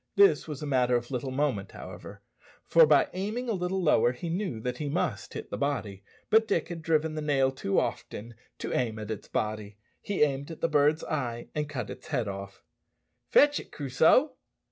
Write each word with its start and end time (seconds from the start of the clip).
This 0.15 0.47
was 0.47 0.63
a 0.63 0.65
matter 0.65 0.95
of 0.95 1.11
little 1.11 1.29
moment, 1.29 1.73
however, 1.73 2.23
for 2.65 2.87
by 2.87 3.09
aiming 3.13 3.47
a 3.47 3.51
little 3.53 3.83
lower 3.83 4.13
he 4.13 4.29
knew 4.29 4.59
that 4.61 4.79
he 4.79 4.89
must 4.89 5.35
hit 5.35 5.51
the 5.51 5.59
body. 5.59 6.03
But 6.31 6.47
Dick 6.47 6.69
had 6.69 6.81
driven 6.81 7.13
the 7.13 7.21
nail 7.21 7.51
too 7.51 7.79
often 7.79 8.33
to 8.57 8.73
aim 8.73 8.97
at 8.97 9.11
its 9.11 9.27
body; 9.27 9.77
he 10.01 10.23
aimed 10.23 10.49
at 10.49 10.61
the 10.61 10.67
bird's 10.67 11.03
eye, 11.03 11.49
and 11.53 11.69
cut 11.69 11.91
its 11.91 12.07
head 12.07 12.27
off. 12.27 12.63
"Fetch 13.29 13.59
it, 13.59 13.71
Crusoe." 13.71 14.31